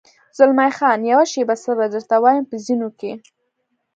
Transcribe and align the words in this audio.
زلمی 0.37 0.71
خان: 0.77 0.99
یوه 1.11 1.23
شېبه 1.31 1.55
صبر، 1.63 1.87
درته 1.95 2.15
وایم، 2.23 2.45
په 2.49 2.55
زینو 2.65 2.89
کې. 2.99 3.11